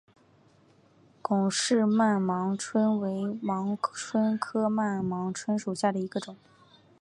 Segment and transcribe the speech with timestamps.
[1.21, 6.35] 龚氏曼盲蝽为盲蝽科曼盲蝽属下的一个种。